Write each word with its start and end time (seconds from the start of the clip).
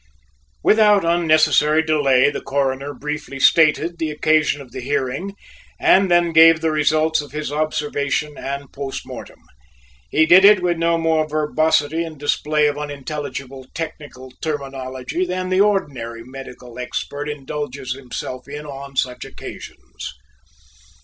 Without 0.63 1.05
unnecessary 1.05 1.83
delay, 1.83 2.31
the 2.31 2.41
Coroner 2.41 2.91
briefly 2.91 3.39
stated 3.39 3.99
the 3.99 4.09
occasion 4.09 4.59
of 4.59 4.71
the 4.71 4.81
hearing, 4.81 5.35
and 5.79 6.09
then 6.09 6.33
gave 6.33 6.59
the 6.59 6.71
results 6.71 7.21
of 7.21 7.33
his 7.33 7.51
observation 7.51 8.35
and 8.35 8.73
post 8.73 9.05
mortem. 9.05 9.39
He 10.09 10.25
did 10.25 10.43
it 10.43 10.63
with 10.63 10.77
no 10.79 10.97
more 10.97 11.29
verbosity 11.29 12.03
and 12.03 12.17
display 12.19 12.65
of 12.65 12.79
unintelligible 12.79 13.67
technical 13.75 14.31
terminology 14.41 15.23
than 15.23 15.49
the 15.49 15.61
ordinary 15.61 16.23
medical 16.23 16.79
expert 16.79 17.29
indulges 17.29 17.93
himself 17.93 18.47
in 18.47 18.65
on 18.65 18.95
such 18.95 19.23
occasions. 19.23 20.13